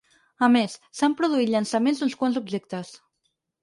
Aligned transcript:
A 0.47 0.47
més, 0.53 0.77
s’han 1.01 1.15
produït 1.21 1.53
llançaments 1.53 2.03
d’uns 2.03 2.19
quants 2.23 2.43
d’objectes. 2.43 2.95